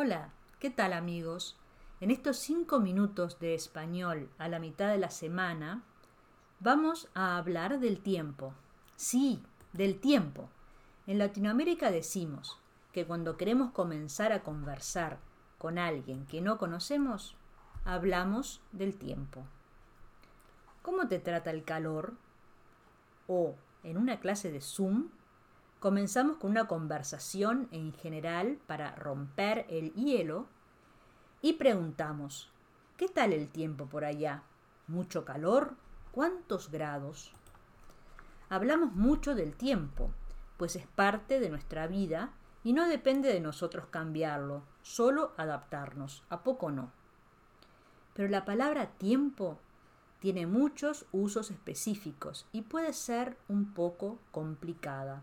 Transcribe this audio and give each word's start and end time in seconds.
Hola, 0.00 0.30
¿qué 0.60 0.70
tal 0.70 0.92
amigos? 0.92 1.56
En 2.00 2.12
estos 2.12 2.36
cinco 2.36 2.78
minutos 2.78 3.40
de 3.40 3.56
español 3.56 4.30
a 4.38 4.46
la 4.46 4.60
mitad 4.60 4.92
de 4.92 4.98
la 4.98 5.10
semana 5.10 5.82
vamos 6.60 7.08
a 7.14 7.36
hablar 7.36 7.80
del 7.80 7.98
tiempo. 7.98 8.54
Sí, 8.94 9.42
del 9.72 9.98
tiempo. 9.98 10.50
En 11.08 11.18
Latinoamérica 11.18 11.90
decimos 11.90 12.60
que 12.92 13.06
cuando 13.06 13.36
queremos 13.36 13.72
comenzar 13.72 14.30
a 14.30 14.44
conversar 14.44 15.18
con 15.58 15.78
alguien 15.78 16.26
que 16.26 16.40
no 16.40 16.58
conocemos, 16.58 17.34
hablamos 17.84 18.60
del 18.70 18.96
tiempo. 18.96 19.42
¿Cómo 20.82 21.08
te 21.08 21.18
trata 21.18 21.50
el 21.50 21.64
calor? 21.64 22.14
O 23.26 23.56
en 23.82 23.98
una 23.98 24.20
clase 24.20 24.52
de 24.52 24.60
Zoom 24.60 25.08
Comenzamos 25.80 26.38
con 26.38 26.50
una 26.50 26.66
conversación 26.66 27.68
en 27.70 27.92
general 27.92 28.58
para 28.66 28.96
romper 28.96 29.64
el 29.68 29.92
hielo 29.94 30.48
y 31.40 31.52
preguntamos, 31.52 32.50
¿qué 32.96 33.08
tal 33.08 33.32
el 33.32 33.48
tiempo 33.48 33.86
por 33.86 34.04
allá? 34.04 34.42
¿Mucho 34.88 35.24
calor? 35.24 35.76
¿Cuántos 36.10 36.72
grados? 36.72 37.30
Hablamos 38.48 38.92
mucho 38.92 39.36
del 39.36 39.54
tiempo, 39.54 40.10
pues 40.56 40.74
es 40.74 40.88
parte 40.88 41.38
de 41.38 41.48
nuestra 41.48 41.86
vida 41.86 42.32
y 42.64 42.72
no 42.72 42.88
depende 42.88 43.32
de 43.32 43.38
nosotros 43.38 43.86
cambiarlo, 43.88 44.64
solo 44.82 45.32
adaptarnos, 45.36 46.24
a 46.28 46.42
poco 46.42 46.72
no. 46.72 46.90
Pero 48.14 48.28
la 48.28 48.44
palabra 48.44 48.86
tiempo 48.98 49.60
tiene 50.18 50.48
muchos 50.48 51.06
usos 51.12 51.52
específicos 51.52 52.46
y 52.50 52.62
puede 52.62 52.92
ser 52.92 53.36
un 53.46 53.74
poco 53.74 54.18
complicada. 54.32 55.22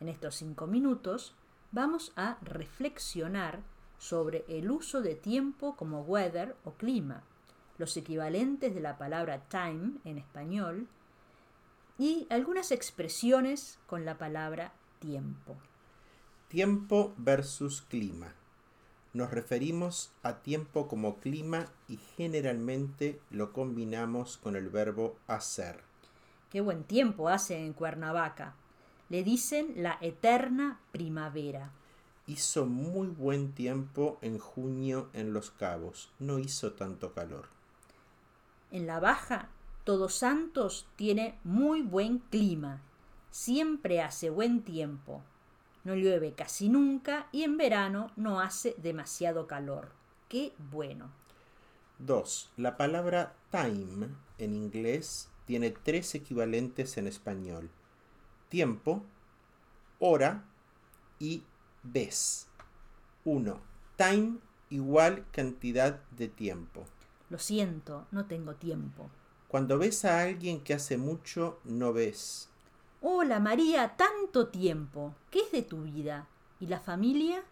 En 0.00 0.08
estos 0.08 0.36
cinco 0.36 0.66
minutos 0.66 1.34
vamos 1.72 2.12
a 2.16 2.38
reflexionar 2.42 3.60
sobre 3.98 4.44
el 4.48 4.70
uso 4.70 5.02
de 5.02 5.14
tiempo 5.14 5.74
como 5.76 6.02
weather 6.02 6.54
o 6.64 6.72
clima, 6.72 7.24
los 7.78 7.96
equivalentes 7.96 8.74
de 8.74 8.80
la 8.80 8.96
palabra 8.96 9.42
time 9.48 9.94
en 10.04 10.18
español 10.18 10.86
y 11.98 12.26
algunas 12.30 12.70
expresiones 12.70 13.78
con 13.86 14.04
la 14.04 14.18
palabra 14.18 14.72
tiempo. 15.00 15.56
Tiempo 16.48 17.12
versus 17.16 17.82
clima. 17.82 18.34
Nos 19.14 19.30
referimos 19.30 20.12
a 20.22 20.36
tiempo 20.38 20.86
como 20.86 21.18
clima 21.18 21.66
y 21.88 21.96
generalmente 22.16 23.20
lo 23.30 23.52
combinamos 23.52 24.36
con 24.36 24.54
el 24.54 24.68
verbo 24.68 25.16
hacer. 25.26 25.80
Qué 26.50 26.60
buen 26.60 26.84
tiempo 26.84 27.28
hace 27.28 27.58
en 27.58 27.72
Cuernavaca. 27.72 28.54
Le 29.08 29.22
dicen 29.22 29.72
la 29.76 29.96
eterna 30.02 30.80
primavera. 30.92 31.72
Hizo 32.26 32.66
muy 32.66 33.06
buen 33.08 33.52
tiempo 33.52 34.18
en 34.20 34.38
junio 34.38 35.08
en 35.14 35.32
Los 35.32 35.50
Cabos. 35.50 36.10
No 36.18 36.38
hizo 36.38 36.72
tanto 36.72 37.14
calor. 37.14 37.46
En 38.70 38.86
la 38.86 39.00
Baja, 39.00 39.48
Todos 39.84 40.14
Santos 40.14 40.86
tiene 40.96 41.38
muy 41.42 41.80
buen 41.80 42.18
clima. 42.18 42.82
Siempre 43.30 44.02
hace 44.02 44.28
buen 44.28 44.62
tiempo. 44.62 45.22
No 45.84 45.94
llueve 45.94 46.34
casi 46.34 46.68
nunca 46.68 47.28
y 47.32 47.44
en 47.44 47.56
verano 47.56 48.10
no 48.16 48.40
hace 48.40 48.74
demasiado 48.76 49.46
calor. 49.46 49.88
Qué 50.28 50.52
bueno. 50.70 51.10
2. 52.00 52.50
La 52.58 52.76
palabra 52.76 53.34
time 53.50 54.08
en 54.36 54.54
inglés 54.54 55.30
tiene 55.46 55.70
tres 55.70 56.14
equivalentes 56.14 56.98
en 56.98 57.06
español 57.06 57.70
tiempo, 58.48 59.02
hora 59.98 60.44
y 61.18 61.42
vez. 61.82 62.48
1. 63.24 63.60
Time 63.96 64.38
igual 64.70 65.26
cantidad 65.32 66.00
de 66.10 66.28
tiempo. 66.28 66.84
Lo 67.30 67.38
siento, 67.38 68.06
no 68.10 68.26
tengo 68.26 68.54
tiempo. 68.54 69.10
Cuando 69.48 69.78
ves 69.78 70.04
a 70.04 70.20
alguien 70.22 70.60
que 70.60 70.74
hace 70.74 70.98
mucho, 70.98 71.58
no 71.64 71.92
ves. 71.92 72.48
Hola 73.00 73.40
María, 73.40 73.96
tanto 73.96 74.48
tiempo. 74.48 75.14
¿Qué 75.30 75.40
es 75.40 75.52
de 75.52 75.62
tu 75.62 75.82
vida? 75.82 76.28
¿Y 76.60 76.66
la 76.66 76.80
familia? 76.80 77.42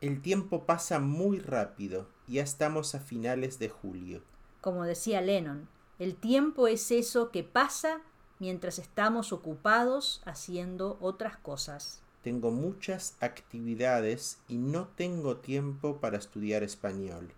El 0.00 0.20
tiempo 0.22 0.64
pasa 0.64 0.98
muy 0.98 1.38
rápido. 1.38 2.08
Ya 2.26 2.42
estamos 2.42 2.94
a 2.94 3.00
finales 3.00 3.58
de 3.58 3.68
julio. 3.68 4.22
Como 4.60 4.84
decía 4.84 5.20
Lennon, 5.20 5.68
el 5.98 6.16
tiempo 6.16 6.66
es 6.66 6.90
eso 6.90 7.30
que 7.30 7.44
pasa 7.44 8.00
mientras 8.38 8.78
estamos 8.78 9.32
ocupados 9.32 10.22
haciendo 10.24 10.98
otras 11.00 11.36
cosas. 11.36 12.02
Tengo 12.22 12.50
muchas 12.50 13.16
actividades 13.20 14.38
y 14.48 14.58
no 14.58 14.88
tengo 14.88 15.36
tiempo 15.36 15.98
para 15.98 16.18
estudiar 16.18 16.62
español. 16.62 17.32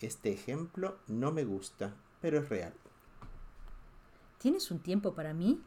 Este 0.00 0.32
ejemplo 0.32 0.96
no 1.08 1.32
me 1.32 1.44
gusta, 1.44 1.94
pero 2.20 2.38
es 2.38 2.48
real. 2.48 2.72
¿Tienes 4.38 4.70
un 4.70 4.78
tiempo 4.78 5.14
para 5.14 5.34
mí? 5.34 5.60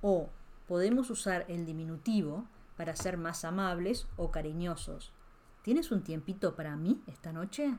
O 0.00 0.30
podemos 0.66 1.10
usar 1.10 1.44
el 1.48 1.66
diminutivo 1.66 2.46
para 2.76 2.96
ser 2.96 3.18
más 3.18 3.44
amables 3.44 4.06
o 4.16 4.30
cariñosos. 4.30 5.12
¿Tienes 5.62 5.90
un 5.90 6.02
tiempito 6.02 6.54
para 6.54 6.76
mí 6.76 7.02
esta 7.06 7.32
noche? 7.32 7.76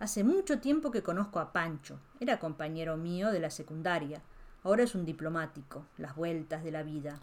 Hace 0.00 0.24
mucho 0.24 0.60
tiempo 0.60 0.90
que 0.90 1.02
conozco 1.02 1.38
a 1.38 1.52
Pancho. 1.52 1.98
Era 2.20 2.38
compañero 2.38 2.96
mío 2.96 3.30
de 3.30 3.40
la 3.40 3.50
secundaria. 3.50 4.22
Ahora 4.62 4.82
es 4.82 4.94
un 4.94 5.04
diplomático, 5.04 5.84
las 5.96 6.16
vueltas 6.16 6.64
de 6.64 6.72
la 6.72 6.82
vida. 6.82 7.20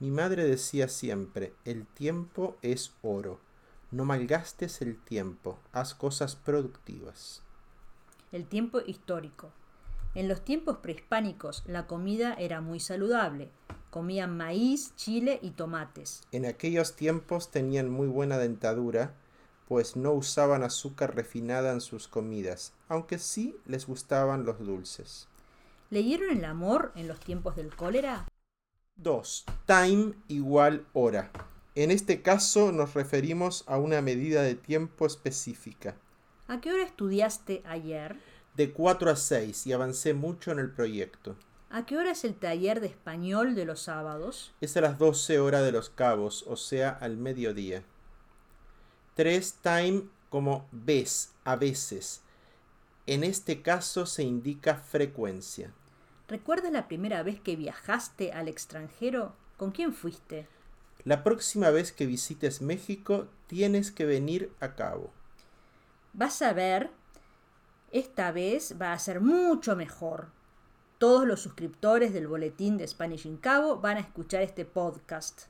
Mi 0.00 0.10
madre 0.10 0.44
decía 0.44 0.88
siempre, 0.88 1.52
el 1.64 1.86
tiempo 1.86 2.56
es 2.62 2.92
oro. 3.02 3.40
No 3.90 4.04
malgastes 4.04 4.80
el 4.80 4.98
tiempo, 4.98 5.58
haz 5.72 5.94
cosas 5.94 6.34
productivas. 6.34 7.42
El 8.32 8.46
tiempo 8.46 8.80
histórico. 8.80 9.50
En 10.14 10.28
los 10.28 10.42
tiempos 10.42 10.78
prehispánicos 10.78 11.62
la 11.66 11.86
comida 11.86 12.34
era 12.34 12.60
muy 12.60 12.80
saludable. 12.80 13.50
Comían 13.90 14.36
maíz, 14.36 14.94
chile 14.96 15.38
y 15.42 15.50
tomates. 15.50 16.22
En 16.32 16.46
aquellos 16.46 16.96
tiempos 16.96 17.50
tenían 17.50 17.90
muy 17.90 18.08
buena 18.08 18.38
dentadura, 18.38 19.14
pues 19.68 19.96
no 19.96 20.12
usaban 20.12 20.62
azúcar 20.62 21.14
refinada 21.14 21.72
en 21.72 21.80
sus 21.80 22.08
comidas, 22.08 22.72
aunque 22.88 23.18
sí 23.18 23.56
les 23.66 23.86
gustaban 23.86 24.44
los 24.44 24.58
dulces. 24.58 25.28
¿Leyeron 25.92 26.30
el 26.30 26.46
amor 26.46 26.90
en 26.96 27.06
los 27.06 27.20
tiempos 27.20 27.54
del 27.54 27.76
cólera? 27.76 28.26
2. 28.96 29.44
Time 29.66 30.14
igual 30.26 30.86
hora. 30.94 31.30
En 31.74 31.90
este 31.90 32.22
caso 32.22 32.72
nos 32.72 32.94
referimos 32.94 33.62
a 33.66 33.76
una 33.76 34.00
medida 34.00 34.40
de 34.40 34.54
tiempo 34.54 35.04
específica. 35.04 35.94
¿A 36.48 36.62
qué 36.62 36.72
hora 36.72 36.84
estudiaste 36.84 37.62
ayer? 37.66 38.16
De 38.56 38.72
4 38.72 39.10
a 39.10 39.16
6 39.16 39.66
y 39.66 39.74
avancé 39.74 40.14
mucho 40.14 40.50
en 40.50 40.60
el 40.60 40.70
proyecto. 40.70 41.36
¿A 41.68 41.84
qué 41.84 41.98
hora 41.98 42.12
es 42.12 42.24
el 42.24 42.36
taller 42.36 42.80
de 42.80 42.86
español 42.86 43.54
de 43.54 43.66
los 43.66 43.82
sábados? 43.82 44.54
Es 44.62 44.74
a 44.78 44.80
las 44.80 44.98
12 44.98 45.40
horas 45.40 45.62
de 45.62 45.72
los 45.72 45.90
cabos, 45.90 46.46
o 46.48 46.56
sea, 46.56 46.88
al 46.88 47.18
mediodía. 47.18 47.84
3. 49.16 49.58
Time 49.60 50.04
como 50.30 50.66
ves, 50.72 51.34
a 51.44 51.56
veces. 51.56 52.22
En 53.04 53.24
este 53.24 53.60
caso 53.60 54.06
se 54.06 54.22
indica 54.22 54.76
frecuencia. 54.76 55.70
¿Recuerdas 56.32 56.72
la 56.72 56.88
primera 56.88 57.22
vez 57.22 57.42
que 57.42 57.56
viajaste 57.56 58.32
al 58.32 58.48
extranjero? 58.48 59.34
¿Con 59.58 59.70
quién 59.70 59.92
fuiste? 59.92 60.48
La 61.04 61.24
próxima 61.24 61.68
vez 61.68 61.92
que 61.92 62.06
visites 62.06 62.62
México 62.62 63.28
tienes 63.48 63.92
que 63.92 64.06
venir 64.06 64.50
a 64.58 64.74
Cabo. 64.74 65.10
Vas 66.14 66.40
a 66.40 66.54
ver, 66.54 66.88
esta 67.90 68.32
vez 68.32 68.76
va 68.80 68.94
a 68.94 68.98
ser 68.98 69.20
mucho 69.20 69.76
mejor. 69.76 70.28
Todos 70.96 71.26
los 71.26 71.42
suscriptores 71.42 72.14
del 72.14 72.28
boletín 72.28 72.78
de 72.78 72.88
Spanish 72.88 73.26
in 73.26 73.36
Cabo 73.36 73.76
van 73.76 73.98
a 73.98 74.00
escuchar 74.00 74.40
este 74.40 74.64
podcast. 74.64 75.42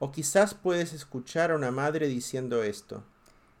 O 0.00 0.10
quizás 0.10 0.52
puedes 0.52 0.92
escuchar 0.94 1.52
a 1.52 1.54
una 1.54 1.70
madre 1.70 2.08
diciendo 2.08 2.64
esto. 2.64 3.04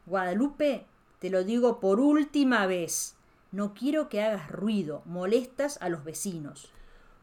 Guadalupe, 0.06 0.86
te 1.20 1.30
lo 1.30 1.44
digo 1.44 1.78
por 1.78 2.00
última 2.00 2.66
vez. 2.66 3.14
No 3.52 3.74
quiero 3.74 4.08
que 4.08 4.22
hagas 4.22 4.50
ruido, 4.50 5.02
molestas 5.04 5.78
a 5.82 5.90
los 5.90 6.04
vecinos. 6.04 6.72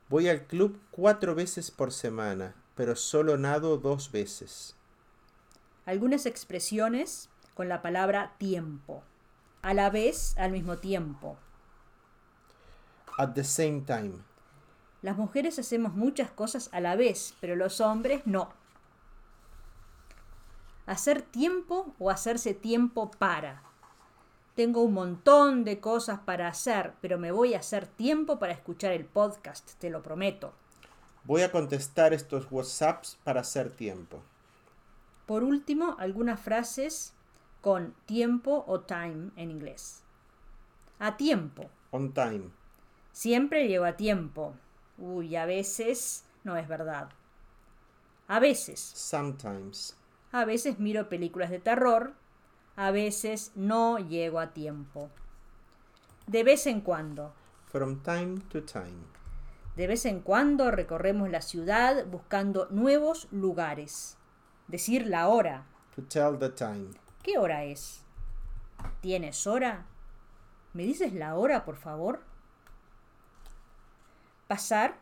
Voy 0.10 0.30
al 0.30 0.46
club 0.46 0.80
cuatro 0.92 1.34
veces 1.34 1.72
por 1.72 1.92
semana, 1.92 2.54
pero 2.76 2.96
solo 2.96 3.38
nado 3.38 3.78
dos 3.78 4.12
veces. 4.12 4.76
Algunas 5.86 6.28
expresiones 6.28 7.30
con 7.56 7.68
la 7.68 7.82
palabra 7.82 8.36
tiempo. 8.38 9.04
A 9.64 9.74
la 9.74 9.90
vez, 9.90 10.38
al 10.38 10.52
mismo 10.52 10.78
tiempo. 10.78 11.36
At 13.18 13.34
the 13.34 13.44
same 13.44 13.82
time. 13.82 14.14
Las 15.02 15.18
mujeres 15.18 15.58
hacemos 15.58 15.94
muchas 15.96 16.30
cosas 16.30 16.70
a 16.74 16.80
la 16.80 16.96
vez, 16.96 17.34
pero 17.42 17.56
los 17.56 17.82
hombres 17.82 18.22
no. 18.26 18.54
Hacer 20.86 21.24
tiempo 21.24 21.96
o 21.98 22.12
hacerse 22.12 22.54
tiempo 22.54 23.10
para. 23.12 23.64
Tengo 24.60 24.82
un 24.82 24.94
montón 24.94 25.64
de 25.64 25.80
cosas 25.80 26.20
para 26.20 26.50
hacer, 26.50 26.92
pero 27.00 27.18
me 27.18 27.32
voy 27.32 27.54
a 27.54 27.60
hacer 27.60 27.88
tiempo 27.88 28.40
para 28.40 28.52
escuchar 28.52 28.92
el 28.92 29.06
podcast, 29.06 29.80
te 29.80 29.90
lo 29.90 30.04
prometo. 30.04 30.52
Voy 31.24 31.44
a 31.44 31.52
contestar 31.54 32.14
estos 32.14 32.46
WhatsApps 32.52 33.18
para 33.24 33.40
hacer 33.40 33.72
tiempo. 33.72 34.22
Por 35.26 35.46
último, 35.46 35.96
algunas 35.98 36.42
frases 36.42 37.14
con 37.62 37.96
tiempo 38.06 38.66
o 38.68 38.82
time 38.82 39.32
en 39.38 39.50
inglés. 39.50 40.04
A 41.00 41.16
tiempo. 41.16 41.70
On 41.92 42.12
time. 42.12 42.50
Siempre 43.14 43.66
llego 43.70 43.86
a 43.86 43.96
tiempo. 43.96 44.56
Uy, 44.98 45.38
a 45.38 45.46
veces 45.46 46.26
no 46.44 46.58
es 46.58 46.68
verdad. 46.68 47.08
A 48.28 48.42
veces. 48.42 48.82
Sometimes. 48.82 49.96
A 50.34 50.44
veces 50.44 50.80
miro 50.80 51.08
películas 51.08 51.50
de 51.50 51.60
terror. 51.60 52.14
A 52.80 52.92
veces 52.92 53.52
no 53.56 53.98
llego 53.98 54.40
a 54.40 54.54
tiempo. 54.54 55.10
De 56.28 56.46
vez 56.46 56.66
en 56.66 56.80
cuando. 56.80 57.34
From 57.70 58.02
time 58.04 58.40
to 58.54 58.64
time. 58.64 59.04
De 59.76 59.86
vez 59.86 60.06
en 60.06 60.22
cuando 60.22 60.72
recorremos 60.72 61.30
la 61.30 61.42
ciudad 61.42 62.06
buscando 62.06 62.70
nuevos 62.72 63.28
lugares. 63.32 64.16
Decir 64.70 65.08
la 65.08 65.28
hora. 65.28 65.66
To 65.98 66.04
tell 66.04 66.40
the 66.40 66.48
time. 66.48 66.92
¿Qué 67.22 67.38
hora 67.38 67.66
es? 67.66 68.00
¿Tienes 69.02 69.46
hora? 69.46 69.84
¿Me 70.72 70.84
dices 70.84 71.12
la 71.12 71.36
hora, 71.36 71.66
por 71.66 71.76
favor? 71.76 72.22
Pasar 74.48 74.96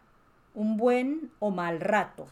un 0.55 0.77
buen 0.77 1.31
o 1.37 1.51
mal 1.51 1.79
rato. 1.79 2.25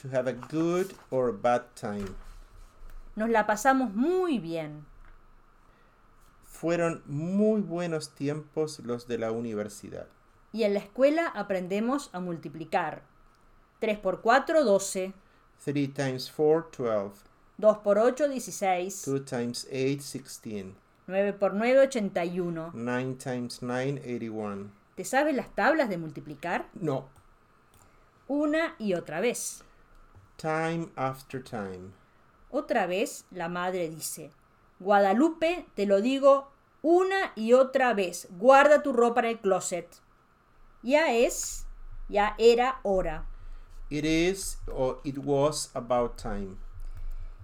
To 0.00 0.08
have 0.16 0.30
a 0.30 0.34
good 0.34 0.92
or 1.10 1.32
bad 1.32 1.62
time. 1.74 2.14
Nos 3.14 3.28
la 3.28 3.46
pasamos 3.46 3.94
muy 3.94 4.38
bien. 4.38 4.86
Fueron 6.44 7.02
muy 7.06 7.60
buenos 7.60 8.14
tiempos 8.14 8.78
los 8.80 9.06
de 9.06 9.18
la 9.18 9.32
universidad. 9.32 10.06
Y 10.52 10.64
en 10.64 10.74
la 10.74 10.80
escuela 10.80 11.28
aprendemos 11.28 12.10
a 12.12 12.20
multiplicar. 12.20 13.02
3 13.80 13.98
por 13.98 14.20
4, 14.20 14.64
12. 14.64 15.12
3 15.64 15.94
times 15.94 16.32
4, 16.34 16.84
12. 16.84 17.22
2 17.58 17.78
por 17.78 17.98
8, 17.98 18.28
16. 18.28 19.04
2 19.06 19.24
times 19.24 19.66
8, 19.66 19.74
16. 19.74 20.66
9 21.06 21.32
por 21.32 21.54
9, 21.54 21.80
81. 21.80 22.70
9 22.74 23.16
times 23.22 23.58
9, 23.62 24.00
81. 24.00 24.70
¿Te 24.94 25.04
sabes 25.04 25.34
las 25.34 25.54
tablas 25.54 25.88
de 25.88 25.98
multiplicar? 25.98 26.68
No. 26.74 27.08
Una 28.28 28.76
y 28.78 28.94
otra 28.94 29.20
vez. 29.20 29.64
Time 30.36 30.88
after 30.96 31.42
time. 31.42 32.01
Otra 32.54 32.86
vez 32.86 33.24
la 33.30 33.48
madre 33.48 33.88
dice, 33.88 34.30
Guadalupe, 34.78 35.64
te 35.74 35.86
lo 35.86 36.02
digo 36.02 36.52
una 36.82 37.32
y 37.34 37.54
otra 37.54 37.94
vez, 37.94 38.28
guarda 38.32 38.82
tu 38.82 38.92
ropa 38.92 39.20
en 39.20 39.26
el 39.26 39.40
closet. 39.40 39.88
Ya 40.82 41.14
es, 41.14 41.66
ya 42.10 42.34
era 42.36 42.78
hora. 42.82 43.24
It 43.88 44.04
is 44.04 44.60
or 44.70 45.00
it 45.02 45.16
was 45.16 45.70
about 45.72 46.20
time. 46.20 46.58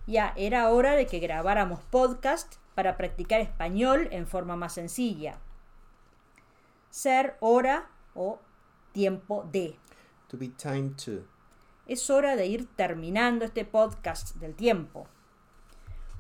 Ya 0.07 0.35
era 0.37 0.69
hora 0.69 0.93
de 0.93 1.07
que 1.07 1.21
grabáramos 1.21 1.81
podcast 1.85 2.57
para 2.75 2.99
practicar 2.99 3.41
español 3.41 4.09
en 4.11 4.27
forma 4.27 4.57
más 4.57 4.75
sencilla. 4.75 5.39
Ser 6.91 7.39
hora 7.41 7.89
o 8.15 8.41
tiempo 8.93 9.49
de. 9.51 9.79
To 10.29 10.37
be 10.37 10.49
time 10.49 10.91
to. 11.03 11.38
Es 11.89 12.11
hora 12.11 12.37
de 12.37 12.47
ir 12.47 12.69
terminando 12.77 13.47
este 13.47 13.65
podcast 13.65 14.37
del 14.37 14.55
tiempo. 14.55 15.07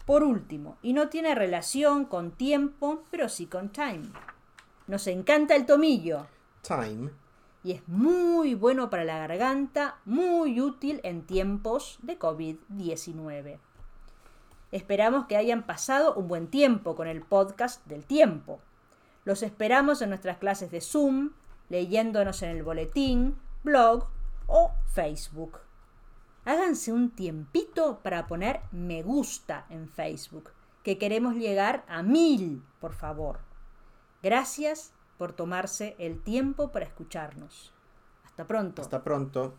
Por 0.06 0.22
último, 0.22 0.78
y 0.80 0.94
no 0.94 1.10
tiene 1.10 1.34
relación 1.34 2.06
con 2.06 2.30
tiempo, 2.30 3.04
pero 3.10 3.28
sí 3.28 3.44
con 3.44 3.68
time. 3.68 4.08
Nos 4.86 5.06
encanta 5.06 5.54
el 5.54 5.66
tomillo 5.66 6.26
Time. 6.62 7.10
y 7.62 7.72
es 7.72 7.86
muy 7.86 8.54
bueno 8.54 8.88
para 8.88 9.04
la 9.04 9.18
garganta, 9.18 9.98
muy 10.06 10.58
útil 10.62 11.02
en 11.02 11.26
tiempos 11.26 11.98
de 12.00 12.18
COVID-19. 12.18 13.58
Esperamos 14.72 15.26
que 15.26 15.36
hayan 15.36 15.64
pasado 15.64 16.14
un 16.14 16.28
buen 16.28 16.46
tiempo 16.46 16.96
con 16.96 17.08
el 17.08 17.20
podcast 17.20 17.84
del 17.86 18.06
tiempo. 18.06 18.60
Los 19.26 19.42
esperamos 19.42 20.00
en 20.00 20.08
nuestras 20.08 20.38
clases 20.38 20.70
de 20.70 20.80
Zoom, 20.80 21.32
leyéndonos 21.68 22.42
en 22.42 22.56
el 22.56 22.62
boletín, 22.62 23.36
blog 23.62 24.08
o 24.48 24.72
Facebook. 24.92 25.60
Háganse 26.44 26.92
un 26.92 27.10
tiempito 27.10 28.00
para 28.02 28.26
poner 28.26 28.62
me 28.72 29.02
gusta 29.02 29.66
en 29.70 29.88
Facebook, 29.88 30.50
que 30.82 30.98
queremos 30.98 31.36
llegar 31.36 31.84
a 31.86 32.02
mil, 32.02 32.64
por 32.80 32.94
favor. 32.94 33.38
Gracias 34.22 34.92
por 35.18 35.32
tomarse 35.32 35.94
el 35.98 36.20
tiempo 36.20 36.72
para 36.72 36.86
escucharnos. 36.86 37.72
Hasta 38.24 38.46
pronto. 38.46 38.82
Hasta 38.82 39.04
pronto. 39.04 39.54